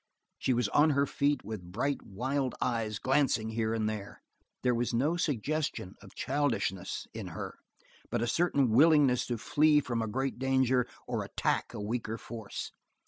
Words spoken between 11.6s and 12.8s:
a weaker force.